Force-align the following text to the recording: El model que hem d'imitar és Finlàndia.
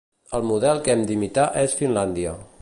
El 0.37 0.45
model 0.51 0.81
que 0.87 0.95
hem 0.95 1.03
d'imitar 1.11 1.47
és 1.65 1.77
Finlàndia. 1.83 2.35